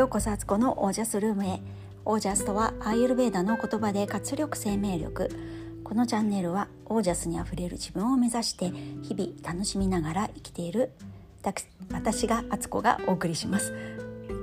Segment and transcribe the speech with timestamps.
[0.00, 1.60] ようこそあつこのオージャスルームへ。
[2.06, 5.28] オージャスとはアーユルベーダの言葉で活力生命力。
[5.84, 8.70] このチャンネルはオージャスにあふれる自分を目指して
[9.02, 10.92] 日々楽しみながら生きている
[11.92, 13.74] 私があつこがお送りします。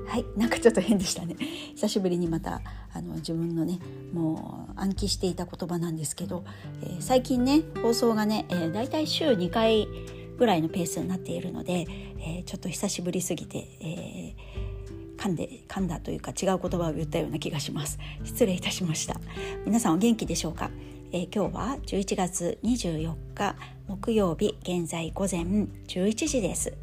[0.08, 1.36] はいなんかちょっと変でしたね。
[1.74, 2.62] 久しぶりにまた
[2.94, 3.80] あの自分のね
[4.14, 6.46] もう暗記していた言葉なんですけど、
[6.84, 9.88] えー、最近ね放送がね、えー、だいたい週2回
[10.38, 11.88] ぐらいのペースになっているので、
[12.20, 14.67] えー、ちょっと久しぶりすぎて、えー、
[15.28, 18.00] 噛んで噛んだというか違う言葉を言ったような気がします。
[18.24, 19.20] 失礼いたしました。
[19.66, 20.72] 皆さんお元気でしょうか、
[21.12, 23.56] えー、今日は11月24日
[23.88, 25.42] 木曜日現在午前
[25.88, 26.74] 11時です、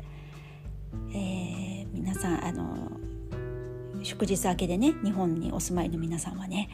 [1.12, 2.92] えー、皆さんあの
[4.02, 6.68] 祝日明けでね日本にお住まいの皆さんはね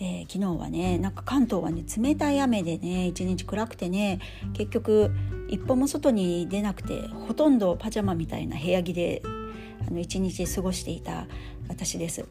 [0.00, 4.18] えー、昨日はねなんか関東はね冷たい雨でね一日暗くてね
[4.52, 5.12] 結局
[5.48, 9.22] 一歩も外に出なくてほとんどパジャマみたいな部屋着で
[9.86, 11.26] あの一日過ごしていた
[11.68, 12.26] 私です。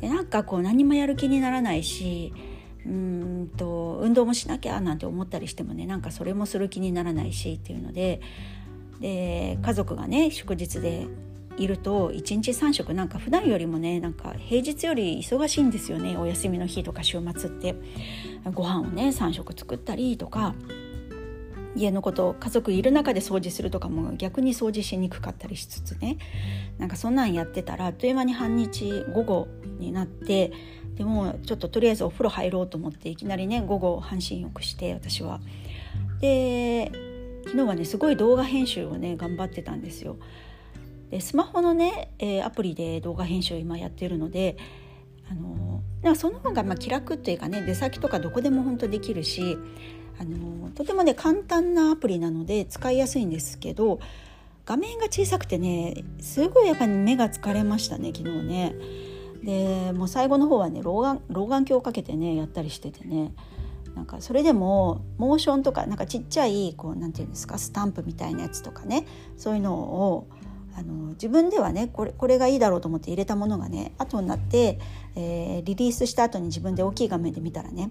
[0.00, 2.32] でなんかこう何もやる気にならないし
[2.86, 8.20] うんと運動もしなきゃなんて思ったりしてもねなんかそれもする気にならないしっていうので
[9.00, 11.06] で家族がね祝日で
[11.56, 17.74] いると1日3食なんか普段よりもねなんか平日より忙しいんですよねお休みの日とか週末って
[18.52, 20.54] ご飯をね3食作ったりとか
[21.76, 26.18] 家のこと家族いる中で掃除するとかも逆に掃除しにくかったりしつつね
[26.78, 30.52] なんかそんなんやってたらあっという間に半日午後になって
[30.94, 35.40] でもちょっととりあえずお風呂入ろうと思っていきなりね午後半身浴して私は。
[36.20, 36.92] で
[37.44, 40.16] 昨日はねすごい動画編集をね頑張ってたんですよ。
[41.10, 44.56] でスマホのね、えー、アプリで動画編集を今やってるので
[45.30, 49.58] あのなんかその方がまあ気楽っていうかね出先とかどこでも本当できるし
[50.18, 54.00] あのとてもね簡単なアプリなので使いやすいんですけど
[54.66, 58.74] 画面が小さくてねすごいやっぱり目が疲れましたね昨日ね。
[59.42, 63.34] でもう最後の方はね老眼老眼鏡をかけてねやったりしててね
[63.94, 69.06] なんかそれでもモーションとかなんかちっちゃいこうなんていうんですかスタンプみたいなやつとかね
[69.36, 70.28] そういうのを
[70.76, 74.80] あの自分ではねこれこれがいいだろうと思って入れたものがね後になって、
[75.14, 77.90] えー、リリースした後に自分で大きい画面で見たらね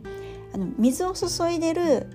[0.54, 2.08] あの水を注いでる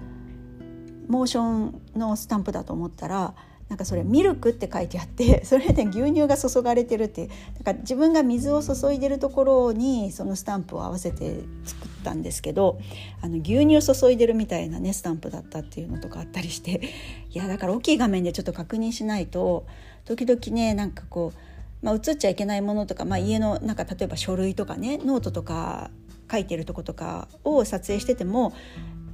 [1.08, 3.34] モーションのスタンプだと思ったら
[3.68, 12.78] なんかそれミルクって書いてあって それで牛乳が注がれてるってだから自分が水を注いでるところにそのスタンプを合わせて作ったんですけど
[13.20, 16.80] あの牛乳を注いでるみたいなねスタンプだったっていうのとかあったりして
[17.30, 19.66] いやだから大きい画面でちょっと確認しないと
[20.06, 25.90] 時々ねなんかこう、まあ、映っちゃいけないものとか、まあ、家のなんか例えば書類とかねノートとか
[26.30, 28.52] 書いてるとことかを撮影してても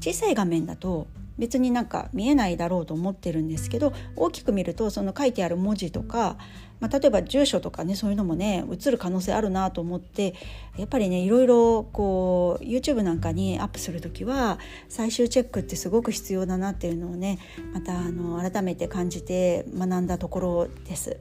[0.00, 1.06] 小さい画面だと
[1.38, 6.36] 別になんか見えないだろうと思ってるんですけど大きく見るとその書いてある文字とか、
[6.78, 10.34] まあ、例えば住所とかねそういうのもね映る可能性あるなと思って
[10.76, 14.58] やっぱりねいろいろこう YouTube なんかにアップする時は
[14.88, 17.38] 最終チェックってすごく必要だなっていうのをね
[17.72, 21.16] またあの改めて感じて学んだところです。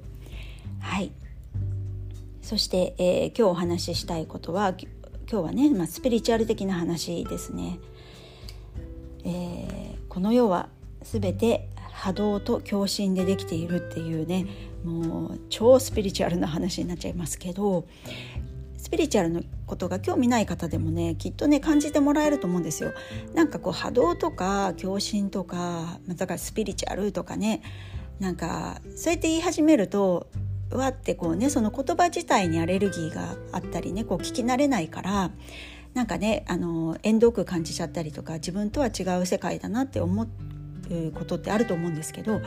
[0.80, 1.12] はい
[2.42, 4.74] そして、えー、今日お話ししたいことは
[5.30, 7.80] 今日はね、まあ、スピリチュアル的な話ですね。
[9.26, 10.70] えー、この世は
[11.02, 14.46] 全て波動と共振でできているっていうね
[14.84, 17.86] もう超スピリチュアルな話になっちゃいますけど
[18.78, 22.92] スピリチュアルのことが興味ない方でもねきっとね感じてもらえると思うんですよ。
[23.34, 27.62] なんかこう波動とか共振とかだからスピリチュアルとかね
[28.20, 30.28] なんかそうやって言い始めると
[30.78, 35.32] わってこうねその言葉自体にアレルギーがあったりねこう聞き慣れないから
[35.94, 40.28] なんかねあの遠遠く感じちゃったりとか自分とは違う世界だなって思う
[41.14, 42.42] ことってあると思うんですけど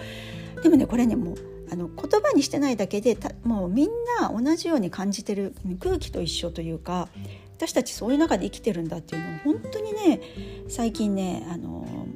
[0.63, 1.37] でもねこれねもう
[1.71, 3.89] あの言葉にしてないだけでもうみん
[4.21, 7.09] な同じように感じてる空気と一緒というか
[7.57, 10.21] 私たちそういう中で生きてるんだっていうのを本当にね
[10.69, 12.07] 最近ねあの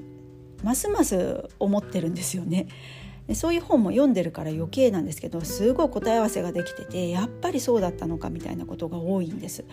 [0.63, 2.69] ますます思ってるんですよね。
[3.31, 9.65] でそういう本も読んでるから余計なんですけどすごい答え合わせができててやっぱりそうだったのかみたいなことが多いんです。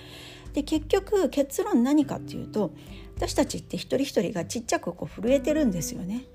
[0.54, 2.69] で結局結論何かっていうと
[3.15, 6.25] 私たちって一人一人がちっちゃくこう震えてるんですよね。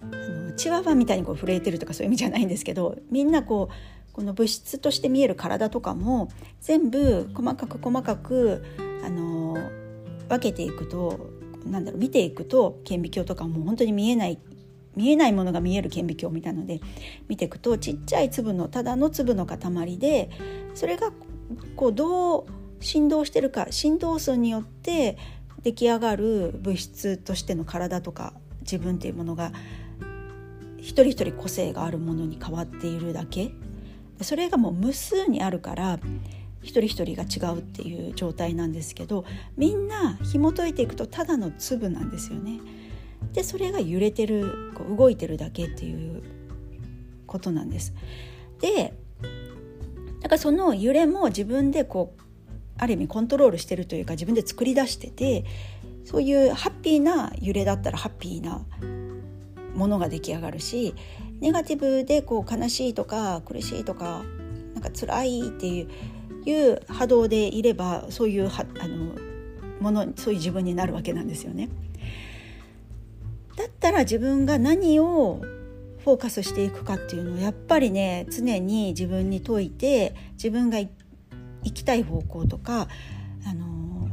[0.00, 6.30] あのチワワみたいにこう震えてるとかそういう意味じゃないんですけどみんなこうこの物質として見える体とかも
[6.62, 8.64] 全部細かく細かく
[9.04, 9.58] あの
[10.30, 11.28] 分けていくと
[11.66, 14.38] なんだろう見ていくと顕微鏡とかも本当に見えない
[14.96, 16.80] 見えないものが見える顕微鏡みたいので
[17.28, 20.30] 見ていくとちっちゃい粒のただの粒の塊で
[20.74, 21.12] それが
[21.76, 22.46] こうどう
[22.80, 25.16] 振動してるか振動数によって
[25.62, 28.32] 出来上がる物質としての体とか
[28.62, 29.52] 自分っていうものが
[30.78, 33.52] 一人一人個性があるものに変わっているだけ
[34.22, 35.98] それがもう無数にあるから
[36.62, 39.24] 一人一人が違うっていう状態なんですけど
[39.56, 42.60] みんな紐解いていくとただの粒なんですよね。
[43.32, 46.22] でそれが揺れてるこう動いてるだけっていう
[47.26, 47.94] ことなんです。
[48.60, 48.94] で
[50.20, 52.22] だからその揺れも自分でこう
[52.76, 55.44] ある意味コントロールしてるというか自分で作り出してて
[56.04, 58.62] そういうハッピーな揺れだったらハッピーな
[59.74, 60.94] ものが出来上がるし
[61.40, 64.22] ネガティブでこう悲しいとか苦しいとか
[64.74, 65.88] なんか辛いっていう
[66.46, 69.14] いう波動でいればそういうはあの
[69.80, 71.68] ものそういう自分になるわけなんですよね。
[73.60, 75.42] だったら自分が何を
[76.02, 80.88] フォーカスしていくかっていうのをやっぱりね常に自分に解いて自分が行
[81.62, 82.88] きたい方向とか、
[83.46, 84.08] あの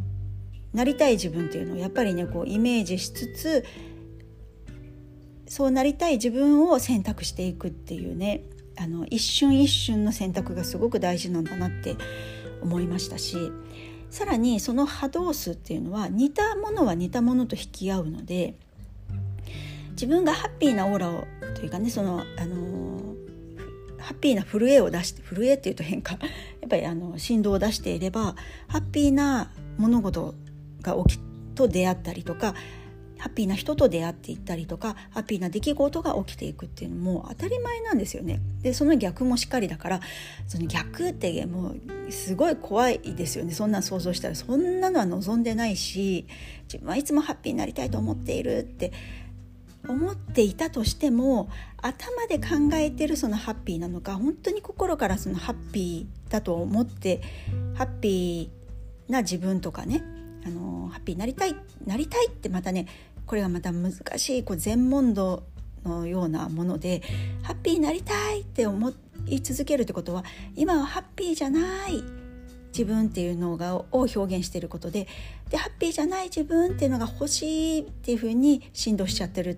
[0.74, 3.66] なりたい自分っていうのをやっぱりねこうイメージしつつ
[5.48, 8.44] そうなりたい自分を選択していくっていうね
[8.78, 11.96] あの一瞬一瞬の選択がすごく大事なんだなって
[12.62, 13.38] 思いましたし
[14.10, 18.56] さらにその波動数っていうのは似たものは似たものと引き合うので
[19.98, 23.16] 自分がハッピーなオーラをというかねそのあの
[23.98, 26.20] ハッピーな震えを出して震えっていうと変か
[26.62, 28.36] やっぱりあの振動を出していれば
[28.68, 30.36] ハッピーな物事
[30.82, 31.20] が起き
[31.56, 32.54] と出会ったりとか
[33.18, 38.40] ハッピーな人と出会っていったりとかハッピーな出来事が起きていくっていうのも当たり前なんですよね。
[38.62, 40.02] でその逆もしっかりだから
[40.48, 41.74] その逆っても
[42.08, 46.28] うすごい怖いですよねそんなん想像したらそんなのは望んでないし
[46.66, 48.92] 自分はいつもハッピーになりたいと思っているって
[49.88, 51.50] 思っていたとしても
[51.82, 57.22] 頭で考えてるそのハッピーなのか本当に心からそのハッピーだと思って
[57.76, 60.04] ハッピーな自分とかね
[60.46, 61.56] あのハッピーになりたい
[61.86, 62.88] なりたいってまたね
[63.26, 65.44] これがまた難しいこう全問答
[65.84, 67.02] のようなもので
[67.44, 68.94] ハッピーになりたいって思
[69.28, 70.24] い続けるってことは
[70.56, 72.04] 今はハッピーじゃない
[72.78, 75.08] 自分っていうのがを表現していることで
[75.50, 79.58] でハッピーじゃない自分っていうのが欲しいっていうふうに振動しちゃってる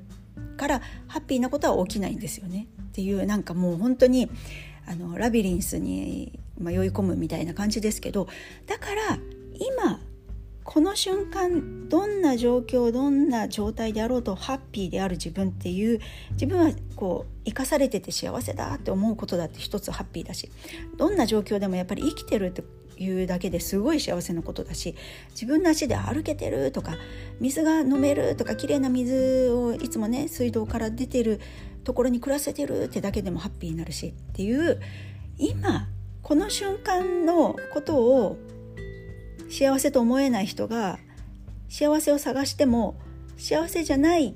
[0.58, 2.68] からハッピーなことは起きないんですよね。
[2.84, 4.30] っていうなんかもう本当に
[4.86, 8.28] あのラビリンスに迷い込むみたいな感じですけど
[8.66, 9.20] だから
[9.54, 10.00] 今
[10.64, 16.00] この瞬間どんな状況どんな状態であろうとハッピーである自分っていう
[16.34, 20.52] 自分はこう生かされてて幸せだって思うことだって一つハッピーだし
[20.98, 22.64] どんな状況でもやっぱり生きてるって
[23.00, 24.96] いうだけですごい幸せなことだし
[25.32, 26.94] 自分の足で歩けてるとか
[27.40, 31.40] 水が飲めるとか綺麗な水をいつもね水道から出てる
[31.84, 34.80] ところに暮らせてるってだけでもハッピーになるしっていう
[35.38, 35.88] 今
[36.22, 38.38] この瞬間のことを
[39.50, 41.00] 幸せと思えない人が
[41.70, 43.00] 幸せを探しても
[43.38, 44.36] 幸せじゃない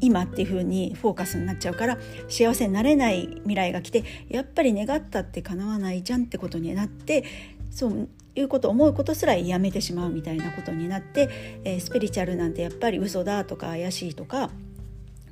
[0.00, 1.98] 今っていう風にフォーカスになっちゃうから
[2.28, 7.24] 幸せになれない未来が来てやっぱり願ったって叶わないじゃんってことになって
[7.70, 11.28] そういうこと思うことすらやめてしまうみたいなことになって、
[11.64, 14.50] えー、スピリチュアルなんてやっぱり嘘だとか怪しいとか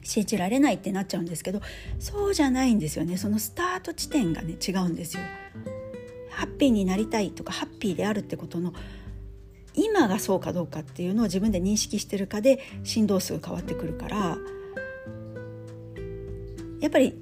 [0.03, 1.61] 信じられないってなっちゃうんですけど
[1.99, 5.23] そうじゃないんですよねそのスタート地点がね違うんですよ。
[6.31, 8.73] ハッピーになりたいとかハッピーであるってことの
[9.75, 14.39] 今がそうかどうかっていうのを自分で認識してるかで振動数が変わってくるから
[16.81, 17.15] やっぱり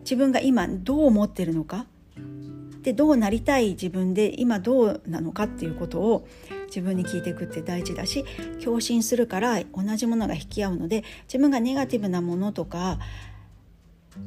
[0.00, 1.86] 自分が今どう思ってるのか？
[2.82, 6.26] でどうなりたい自分で今どうなのかっていうことを
[6.66, 8.24] 自分に聞いていくって大事だし
[8.62, 12.98] 共振するから同じものが引き合うので自分がネガティブなものとか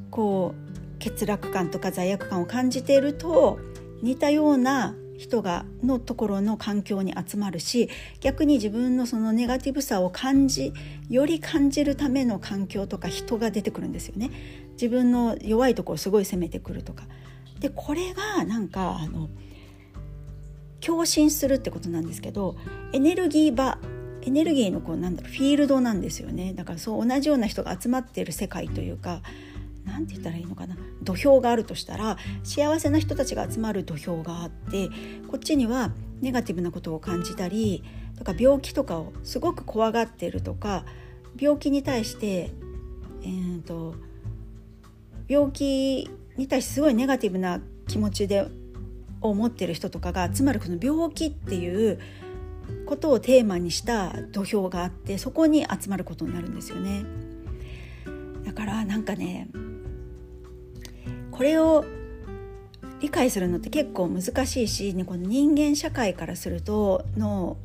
[0.09, 0.55] こ
[0.99, 3.59] う欠落感とか罪悪感を感じていると
[4.01, 7.89] 似たような人がのところの環境に集まるし
[8.21, 10.73] 逆に自分のそのネガティブさを感じ
[11.09, 14.31] より感じるための環境とか人が出てくるんですよね。
[14.75, 17.03] 自分の弱いところすごい責めてくるとか。
[17.59, 19.29] でこれがなんかあの
[20.81, 22.55] 共振するってことなんですけど
[22.91, 23.79] エネルギー場
[24.21, 29.21] エネルギーのこうなんだろうフィールドなんですよねだからそう同じような人が集まっている世界というか
[29.85, 34.89] 何て言ったらいいのかな土俵があるとしたら幸せな人たちが集まる土俵があって
[35.27, 35.91] こっちには
[36.21, 37.83] ネガティブなことを感じたり
[38.17, 40.85] とか病気とかをすごく怖がってるとか
[41.37, 42.51] 病気に対して、
[43.21, 43.95] えーと、
[45.27, 48.47] 病気に対してすごいネガティブな気持ちで
[49.21, 51.99] を持ってる人とかが集まるこの病気っていう
[52.85, 57.05] ことをテーマにした土俵があってそこに集まることになるんですよね。
[58.45, 59.49] だからなんかね
[61.31, 61.83] これを
[62.99, 67.57] 理解するのって結構難しいし、ね、この人間社会からするとの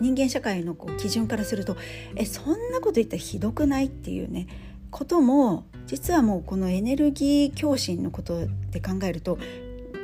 [0.00, 1.76] 人間社会のこう基準からすると
[2.14, 4.46] えそんなこと言ったらひどくないっていうね
[4.92, 9.38] ことも実はもうこのエネルギー共振のことで考えると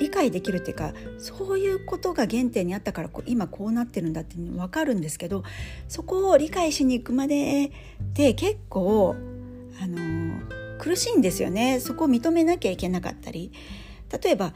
[0.00, 5.44] 理解できるっていうかそういうことが原点にあったから今こうなってるんだっていうの分かるんですけど
[5.88, 7.70] そこを理解しに行くまで
[8.14, 9.14] で結構
[9.80, 10.40] あの
[10.78, 11.80] 苦しいんですよね。
[11.80, 13.52] そこを認めなきゃいけなかったり。
[14.22, 14.54] 例えば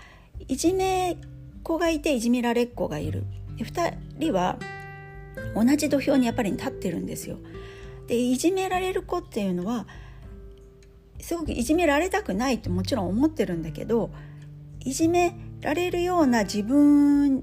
[0.48, 1.18] いじめ
[1.62, 3.24] 子がいていじめられっ子がいる。
[3.58, 4.58] 2人は
[5.54, 7.38] 同じ土俵にやっぱり立ってるんですよ。
[8.06, 9.86] でいじめられる子っていうのは
[11.23, 14.11] すごくいじめられたくないってもちろん思ってるんだけど
[14.85, 17.43] いじめられるような自分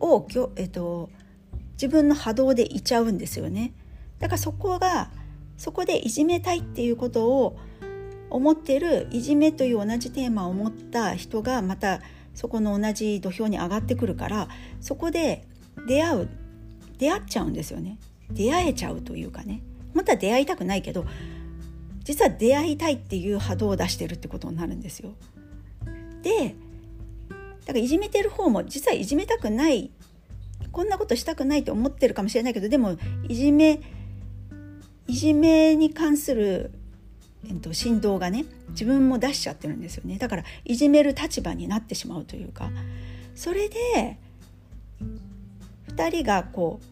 [0.00, 1.10] を、えっと、
[1.72, 3.74] 自分の波動でいちゃうんですよね。
[4.18, 5.10] だからそこが
[5.58, 7.58] そこでいじめたいっていうことを
[8.30, 12.00] 思ってるいじめという同じテーマを持った人がまた
[12.34, 14.48] そこの同じ土俵に上がってくるから
[14.80, 15.46] そこで
[15.86, 16.28] 出会う
[16.96, 17.98] 出会っちゃうんですよね
[18.30, 19.62] 出会えちゃうというかね
[19.94, 21.04] また出会いたくないけど
[22.10, 25.12] 実は出会いたいっていう波動を出してるってことになるんですよ。
[26.22, 26.56] で
[27.60, 29.92] だからいじめてる方も実はいじめたくない
[30.72, 32.96] こんなことしたくないと思ってるかもしれないけどでも
[33.28, 33.80] いじめ
[35.06, 36.72] いじめに関する、
[37.48, 42.70] えっと、振動がね自分も出しちゃってるんですよねだからいじめる立場になってしまうというか
[43.36, 44.18] それで
[45.94, 46.90] 2人がこう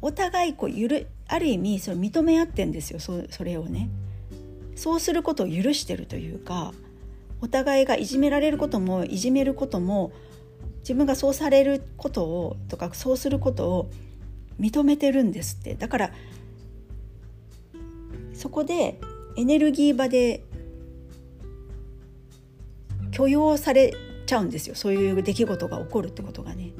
[0.00, 3.88] お互いこうゆるある意味それ認め合ってんですよそそれをね。
[4.74, 6.72] そうすることを許してるというか
[7.42, 10.10] お互いがいじめられることもいじめることも
[10.80, 13.90] 自分がそうされることをとかそうすることを
[14.58, 16.12] 認めてるんですってだから
[18.32, 18.98] そこで
[19.36, 20.44] エネルギー場で
[23.10, 23.94] 許容され
[24.26, 26.72] ちゃうんですよそういう出来事が起こるってことがね。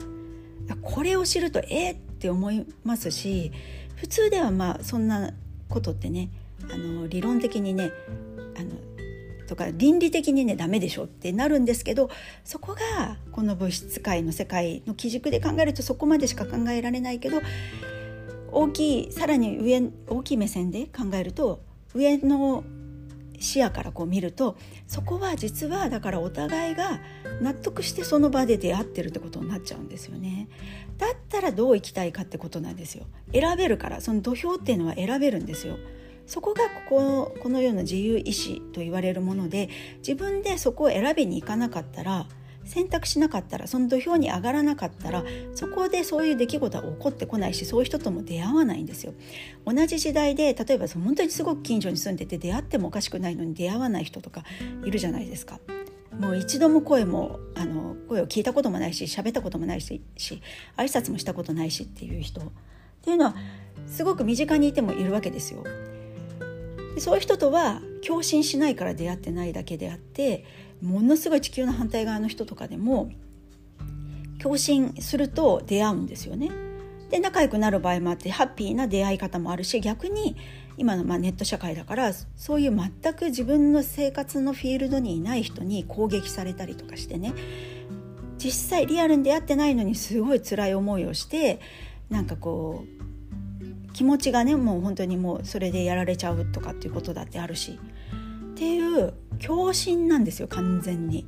[0.83, 3.53] これを知るとえー、って思いますし
[4.01, 5.31] 普通ではまあそんな
[5.69, 6.31] ことってね
[6.73, 7.93] あの理論的にね
[8.57, 8.71] あの
[9.47, 12.09] とか倫理的にねダメでしょってなるんですけど
[12.43, 17.43] そこがこの物質界の世界の基軸で考えるとそこまでしか考えられないけど
[18.51, 21.61] 大きいさらに上大きい目線で考えると
[21.95, 22.65] 上の
[23.41, 24.57] 視野からこう見ると
[24.87, 27.01] そこは実はだからお互いが
[27.41, 30.49] 納得してその場で出会ってるってことになっちゃうんですよね。
[30.99, 33.07] だったらどう生きたいかってことなんですよ。
[33.33, 35.79] 選べるからその土俵っていうのは選べるんですよ。
[36.27, 39.69] そこがこここのような自由意志と言われるもので
[39.99, 42.29] 自分でそこを選びに行かなかったら
[42.71, 45.25] 選択しなかったらその土俵に上がらなかったら
[45.57, 49.13] そこでそういう出来事は起こってこないしそういう人とも出会わないんですよ。
[49.67, 54.45] 同じ時代で例えば本当にすごく近所に住んでて出会ってもおかしくないのに出会わない人とか
[54.85, 55.59] いるじゃないですか。
[56.17, 60.41] もう一度も声もあの声を聞いたこともないし喋ったこともないしし
[60.77, 62.45] 挨拶もしたことないしっていう人っ
[63.03, 63.35] ていうのは
[63.89, 65.65] すごく身近にいてもいるわけですよ。
[66.95, 70.45] でそういう人とは共振しないから出会ってないだけであって
[70.83, 73.11] ものすごい地球の反対側の人とかでも
[74.41, 76.51] 共振すると出会うんですよね。
[77.11, 80.37] で仲良くなる場合もあってハッピーな出会い方もあるし逆に
[80.77, 87.35] 今のまあネット社会だからそういう全く自分の生活のフィールドにいない人に攻撃されたりとかしてね
[88.39, 91.59] 実際リアルに出会ってないのにすごい辛い思いをして
[92.09, 97.79] なんかこう気持ちがねもう本当にもうそれでやられちゃうとかっていうことだってあるし
[98.53, 101.27] っていう共振なんですよ完全に。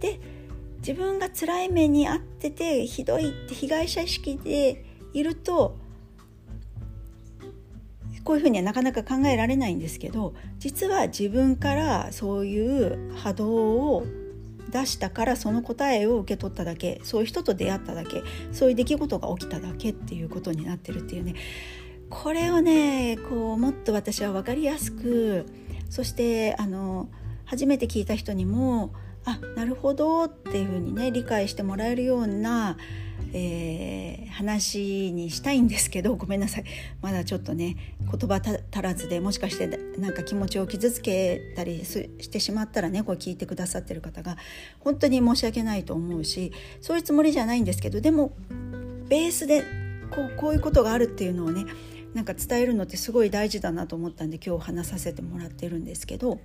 [0.00, 0.20] で
[0.78, 5.78] 自分が辛い目に遭っててひどいって被害者意識でいると
[8.24, 13.48] こういうふうにはなかなか考えられないんですけど実は自分からそういう波動
[13.94, 14.06] を
[14.70, 18.22] 出したからその答えを受け取っただけそういう人と出会っただけ
[18.52, 21.34] そういう出来事が起きただけっていうことになってるっていうね
[22.08, 25.46] これをねこうもっと私は分かりやすく
[25.88, 27.08] そしてあの
[27.50, 28.92] 初めて聞いた人にも
[29.24, 32.76] あなるほどっていうふうにね理解してもらえるような、
[33.32, 36.64] えー、話にしたいんですけどごめんなさい。
[37.02, 39.66] まだちょっとね言葉足らずでもしかして
[39.98, 44.36] なんか気持ちを傷つけたりしてしまったらねこれ聞いてくださってる方が
[44.78, 48.32] 本当に申し訳ないと思うしそういうつもりじゃないんですけどでも
[49.08, 49.64] ベースで
[50.12, 51.66] こうこういうことがあるっていうのをね
[52.14, 56.38] なんか伝えるのってすごい大事だなと思ったんで今日話させてもらってるんですけど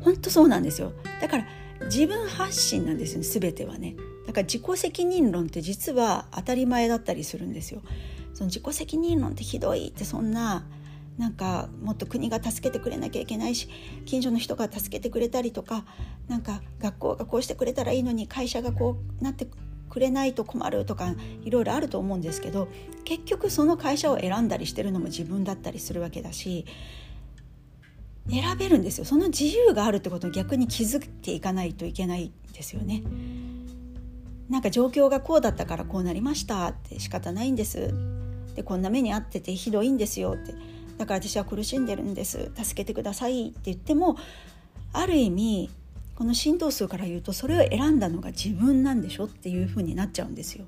[0.00, 0.92] 本当そうなんですよ。
[1.20, 1.46] だから
[1.86, 3.96] 自分発信なんですよね全てはね。
[4.26, 7.82] だから自己責任論って実は当たり前だったりするんですよ。
[8.34, 10.66] その自己責任論ってひどいってそんな
[11.18, 13.68] なんかもっと国が助けてくれなきゃいけないし
[14.04, 15.86] 近所の人が助けてくれたりとか
[16.28, 19.48] なんか学校がこうしてくれたらいいのに会社がこうなって
[19.88, 22.68] くれないと困るとかいろいろあると思うんですけど
[23.04, 26.66] 結局その会社を選んだりしてるのも自分だったりするわけだし
[28.30, 29.04] 選べるんですよ。
[29.04, 33.02] その自由があるってことを逆に気づいていかないといけないですよね。
[34.48, 37.94] なんか状況がこうだったからこうなりましたって仕方ないんです。
[38.54, 40.34] でこんな目に遭っててひどいんですよ。
[40.34, 40.54] って。
[40.98, 42.50] だから私は苦しんでるんです。
[42.56, 44.16] 助けてくださいって言っても
[44.92, 45.70] ある意味
[46.14, 50.64] この浸透数から言うとそれを選んだのが自分なんでしょっていうふうになっちゃうんですよ。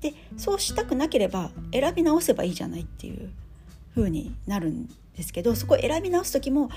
[0.00, 3.30] でそうしたくなければ選び直せばいいじゃないっていう
[3.98, 6.70] ふうになるんですけどそこを選び直す時も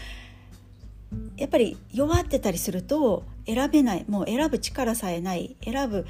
[1.38, 6.06] やっぱり弱ってたりすると選べないもう選ぶ力さえない選ぶ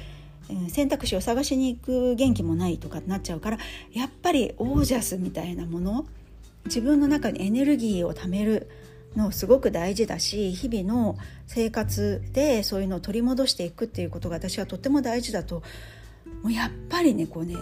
[0.68, 3.58] 選択肢を探しに行く元気もないとかなっちゃうから
[3.92, 6.06] やっぱりオージャスみたいなもの
[6.66, 8.70] 自分の中にエネルギーを貯める
[9.16, 11.16] のすごく大事だし日々の
[11.46, 15.62] 生活でそういうのを取り戻していくっていうことが私はとっても大事だと
[16.42, 17.56] もうやっぱりねこうね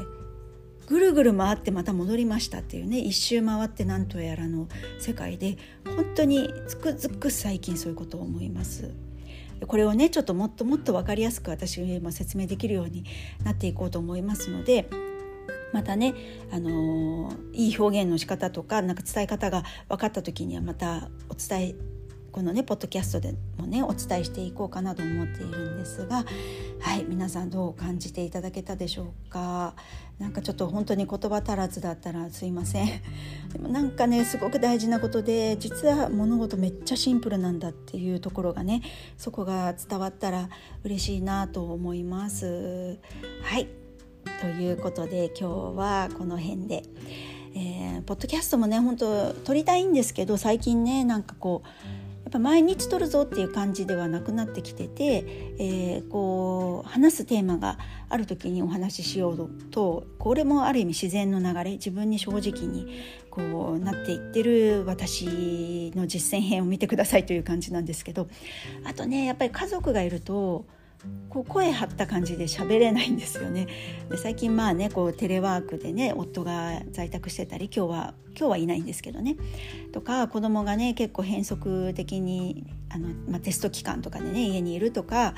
[0.90, 4.68] ぐるぐる回ってまた戻りましたっていうね一周回ってなんとやらの
[4.98, 8.92] 世界で本当につくづく最近そういうことを思います。
[9.68, 13.04] これをねちょっともっともっと分かりやすく私も説明できるように
[13.44, 14.88] なっていこうと思いますので
[15.72, 16.14] またね、
[16.50, 21.74] あのー、いい表現の仕方とかなんか伝え方が分かった時にはまたお伝え
[22.32, 26.24] このねポッドキャストでもねお伝えしていこうかなと思っているんですが
[26.80, 29.74] はい皆さんどう感じていただけたでしょうか？
[30.18, 32.86] なんかちょっと本当に言葉足らずだったらすいません。
[33.52, 38.82] でもなんかねすごく大事なことで実は物事めっちゃシンプルなんだっていうところがね
[39.16, 40.48] そこが伝わったら
[40.84, 42.98] 嬉しいなと思います。
[43.42, 43.68] はい
[44.40, 46.84] ということで今日はこの辺で。
[47.52, 51.68] えー、ポッドキャストもね本当撮りたいんですけど最近ねなんかこう
[52.30, 55.24] っぱ毎日撮るぞっていう感じではなくなってきてて、
[55.58, 57.76] えー、こう話すテーマが
[58.08, 62.86] ある時にお話ししようとこれもある意味自然の流れ自分に正直に
[63.30, 68.28] こうなっていってる私の実践編を見てくださいという感じなんですけど
[68.84, 70.66] あとねやっぱり家族がいると
[71.28, 73.68] こう声張った感じで喋れないんですよね。
[74.10, 79.36] で最近まあねこうテレワークでね夫が在宅してたり今日は今日はいないんですけどね。
[79.92, 85.34] とか子供がね結構変則的にあの、まあ、テスト期間とかでね家にいるとか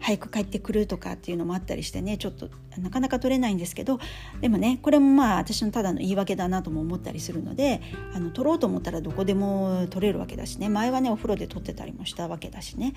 [0.00, 2.48] 早く帰ってくるとかっていうのもあったりしてねちょっと
[2.78, 3.98] なかなか取れないんですけど
[4.40, 7.80] でもねこれもまあ私のただの言い訳だなとも思ったりするので
[8.14, 10.68] あの取ろうと思ったらどこでも取れるわけだしね。
[10.68, 12.94] 前はねお風呂で撮ってたりもしたわけだしね。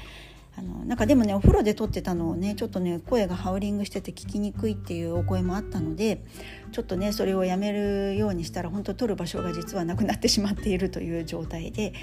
[0.57, 6.23] あのなんかでもねお風呂で撮ってたのをねちょっとね声がハウリングしてて聞きにくいっていうお声もあったので
[6.71, 11.93] ちょっとねそれをやめるようにしたら本当撮る場所が実はなくなってしまっているという状態で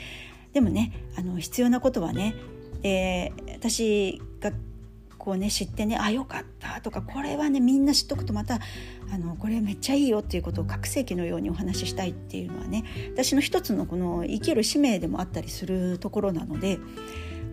[0.52, 2.34] でもねあの必要なことはね、
[2.82, 4.52] えー、私が
[5.22, 8.58] こうね知ってねあよかったとかこれはねみんな知っとくとまた
[9.14, 12.84] あのこれめっちゃいいよっていうことを拡声器のようにお話ししたいっていうのはね
[13.14, 16.80] 私の一つのこの生きる使命でもあったりするところなので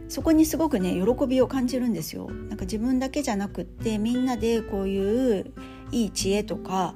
[0.09, 2.29] そこにすごくね喜びを感じるんですよ。
[2.29, 5.53] なんか自分だけじゃなくってみんなでこういう
[5.91, 6.95] いい知恵とか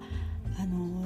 [0.60, 1.06] あの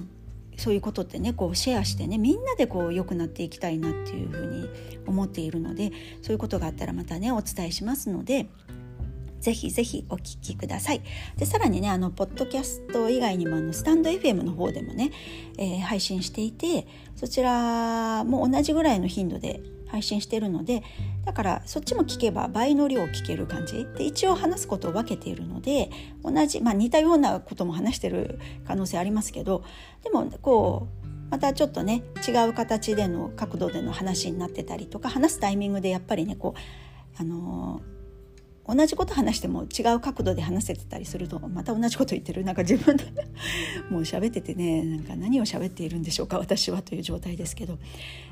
[0.55, 4.69] そういうことってねこうシェアしてねみんなでこう良くなっていきたいなっていうふうに
[5.05, 5.91] 思っているので
[6.21, 8.47] そういうことがあったらまたねお伝えしますので。
[9.39, 11.01] ぜひぜひお聞きください。
[11.37, 15.11] でさらにねあのポッドキャスト以外にもあのスタンド FM の方でもね、
[15.57, 20.83] えー、配信していてそちらも同じぐらいの頻度で配信してるので
[21.25, 25.89] だからそっちも聞けば倍の量聞ける感じで一応話すことを分けているので
[26.23, 29.63] 同じ、まあ、似たようなことも話してる可能性ありますけど
[30.03, 37.96] でもこうまたちょっとね違う形での角度での話になってたりとか話すタイミングでやっぱりねこうあのー
[38.67, 42.43] 同じこと話しても違う角度で話せてたりするとまた同じこと言ってる。
[42.43, 43.05] なんか自分で
[43.89, 47.79] もう喋っててねなんか何を喋っているんでしょうか私はという状態ですけど。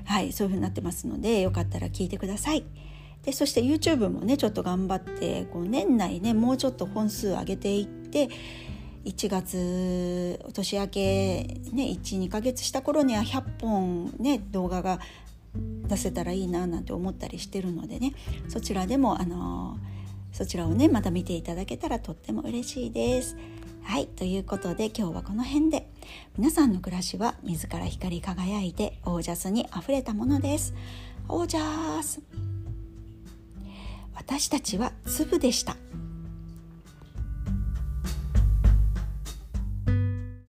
[0.03, 2.63] はいそういうふうになってますのでよかったら聞いてください。
[3.23, 8.29] でそして YouTube もねちょっと頑張ってこう年内ねもうちょっと本数上げていって
[9.05, 11.01] 1月年明け
[11.71, 14.99] ね12ヶ月した頃には100本ね動画が
[15.87, 18.13] 出せたらいいななんて思ったりしてるのでね。
[18.47, 19.94] そちらでもあのー
[20.35, 23.37] そちらをねまた見ていただけたらとっても嬉しいです。
[23.83, 25.87] はいということで今日はこの辺で
[26.37, 30.73] 皆さんの暮らしは自ら光り輝いてオージャスにあふれたものです。
[31.29, 32.19] オージャス
[34.13, 35.77] 私たちは粒でした。